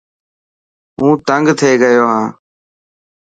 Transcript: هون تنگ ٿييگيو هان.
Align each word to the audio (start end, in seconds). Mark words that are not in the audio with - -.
هون 0.97 1.13
تنگ 1.27 1.47
ٿييگيو 1.59 2.05
هان. 2.11 2.25